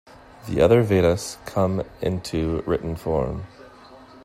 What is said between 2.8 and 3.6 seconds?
form.